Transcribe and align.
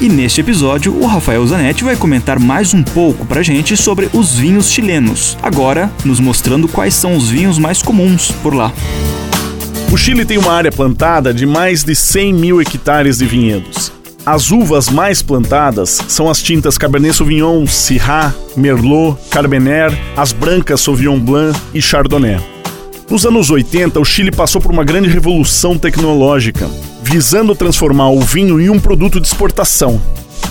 E 0.00 0.08
neste 0.08 0.40
episódio, 0.40 0.92
o 1.00 1.06
Rafael 1.06 1.46
Zanetti 1.46 1.84
vai 1.84 1.96
comentar 1.96 2.38
mais 2.38 2.74
um 2.74 2.82
pouco 2.82 3.24
pra 3.24 3.42
gente 3.42 3.76
sobre 3.76 4.08
os 4.12 4.34
vinhos 4.34 4.70
chilenos, 4.70 5.38
agora 5.40 5.90
nos 6.04 6.18
mostrando 6.18 6.66
quais 6.66 6.94
são 6.94 7.16
os 7.16 7.28
vinhos 7.30 7.58
mais 7.58 7.80
comuns 7.80 8.32
por 8.42 8.54
lá. 8.54 8.72
O 9.92 9.96
Chile 9.96 10.24
tem 10.24 10.36
uma 10.36 10.52
área 10.52 10.72
plantada 10.72 11.32
de 11.32 11.46
mais 11.46 11.84
de 11.84 11.94
100 11.94 12.34
mil 12.34 12.60
hectares 12.60 13.18
de 13.18 13.26
vinhedos. 13.26 13.92
As 14.26 14.50
uvas 14.50 14.88
mais 14.88 15.22
plantadas 15.22 16.00
são 16.08 16.28
as 16.28 16.42
tintas 16.42 16.76
Cabernet 16.76 17.14
Sauvignon, 17.14 17.64
Syrah, 17.66 18.34
Merlot, 18.56 19.16
Carmener, 19.30 19.96
as 20.16 20.32
brancas 20.32 20.80
Sauvignon 20.80 21.20
Blanc 21.20 21.58
e 21.72 21.80
Chardonnay. 21.80 22.40
Nos 23.08 23.24
anos 23.24 23.50
80, 23.50 24.00
o 24.00 24.04
Chile 24.04 24.32
passou 24.32 24.60
por 24.60 24.72
uma 24.72 24.82
grande 24.82 25.08
revolução 25.08 25.78
tecnológica, 25.78 26.68
visando 27.04 27.54
transformar 27.54 28.08
o 28.08 28.20
vinho 28.20 28.58
em 28.58 28.70
um 28.70 28.80
produto 28.80 29.20
de 29.20 29.26
exportação. 29.26 30.00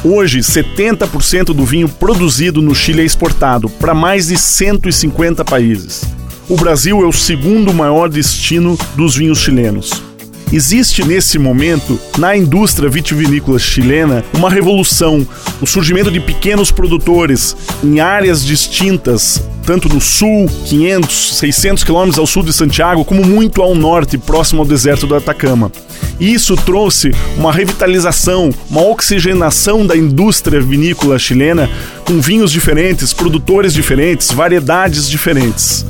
Hoje, 0.04 0.40
70% 0.40 1.46
do 1.46 1.66
vinho 1.66 1.90
produzido 1.90 2.62
no 2.62 2.76
Chile 2.76 3.02
é 3.02 3.06
exportado 3.06 3.68
para 3.70 3.94
mais 3.94 4.28
de 4.28 4.38
150 4.38 5.44
países. 5.44 6.04
O 6.48 6.56
Brasil 6.56 7.02
é 7.02 7.08
o 7.08 7.12
segundo 7.12 7.74
maior 7.74 8.08
destino 8.08 8.78
dos 8.96 9.16
vinhos 9.16 9.40
chilenos. 9.40 10.04
Existe 10.52 11.04
nesse 11.04 11.40
momento, 11.40 12.00
na 12.20 12.38
indústria 12.38 12.88
vitivinícola 12.88 13.58
chilena, 13.58 14.24
uma 14.38 14.52
revolução, 14.52 15.26
o 15.60 15.66
surgimento 15.66 16.12
de 16.12 16.20
pequenos 16.20 16.70
produtores 16.70 17.58
em 17.84 18.00
áreas 18.00 18.46
distintas, 18.46 19.42
tanto 19.66 19.90
no 19.90 20.00
sul, 20.02 20.50
500, 20.66 21.38
600 21.38 21.84
quilômetros 21.84 22.20
ao 22.20 22.28
sul 22.28 22.44
de 22.44 22.54
Santiago, 22.54 23.06
como 23.06 23.26
muito 23.26 23.62
ao 23.62 23.74
norte, 23.76 24.18
próximo 24.18 24.62
ao 24.62 24.68
deserto 24.68 25.08
do 25.08 25.16
Atacama. 25.16 25.72
Isso 26.20 26.56
trouxe 26.56 27.12
uma 27.38 27.52
revitalização, 27.52 28.52
uma 28.70 28.82
oxigenação 28.82 29.86
da 29.86 29.96
indústria 29.96 30.62
vinícola 30.62 31.18
chilena 31.18 31.70
com 32.06 32.20
vinhos 32.20 32.52
diferentes, 32.52 33.14
produtores 33.14 33.74
diferentes, 33.74 34.32
variedades 34.32 35.10
diferentes. 35.10 35.86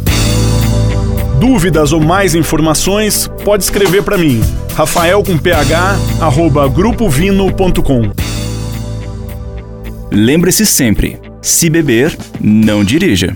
Dúvidas 1.39 1.91
ou 1.91 1.99
mais 1.99 2.35
informações, 2.35 3.29
pode 3.43 3.63
escrever 3.63 4.01
para 4.01 4.17
mim, 4.17 4.41
rafael 4.75 5.21
com 5.23 5.37
ph, 5.37 5.73
arroba 6.21 6.67
grupovino.com. 6.69 8.11
Lembre-se 10.09 10.65
sempre, 10.65 11.19
se 11.41 11.69
beber, 11.69 12.15
não 12.39 12.83
dirija. 12.83 13.27